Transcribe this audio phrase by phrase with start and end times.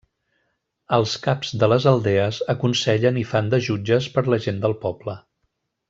[0.97, 5.17] Els caps de les aldees aconsellen i fan de jutges per la gent del poble.